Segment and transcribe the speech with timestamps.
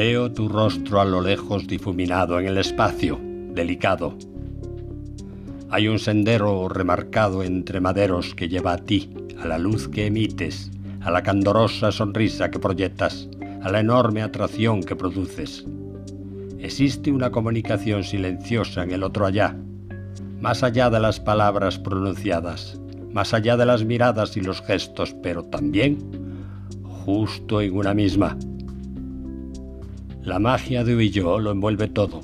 [0.00, 3.20] Veo tu rostro a lo lejos difuminado en el espacio,
[3.52, 4.16] delicado.
[5.68, 10.70] Hay un sendero remarcado entre maderos que lleva a ti, a la luz que emites,
[11.02, 13.28] a la candorosa sonrisa que proyectas,
[13.60, 15.66] a la enorme atracción que produces.
[16.58, 19.54] Existe una comunicación silenciosa en el otro allá,
[20.40, 22.80] más allá de las palabras pronunciadas,
[23.12, 25.98] más allá de las miradas y los gestos, pero también
[27.04, 28.38] justo en una misma.
[30.22, 32.20] La magia de yo lo envuelve todo,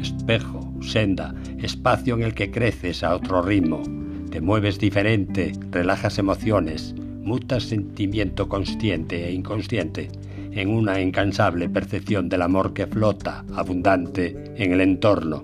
[0.00, 3.82] espejo, senda, espacio en el que creces a otro ritmo,
[4.30, 10.08] te mueves diferente, relajas emociones, mutas sentimiento consciente e inconsciente
[10.50, 15.42] en una incansable percepción del amor que flota, abundante, en el entorno,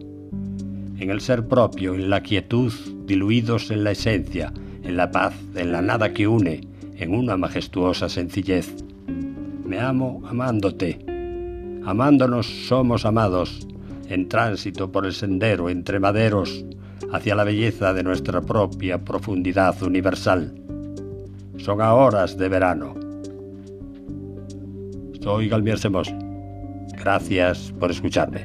[0.99, 2.73] en el ser propio, en la quietud,
[3.07, 6.63] diluidos en la esencia, en la paz, en la nada que une,
[6.97, 8.75] en una majestuosa sencillez.
[9.65, 11.12] Me amo amándote.
[11.85, 13.67] Amándonos somos amados,
[14.09, 16.65] en tránsito por el sendero entre maderos,
[17.13, 20.55] hacia la belleza de nuestra propia profundidad universal.
[21.57, 22.95] Son horas de verano.
[25.21, 26.13] Soy Galmier Semos.
[26.97, 28.45] Gracias por escucharme.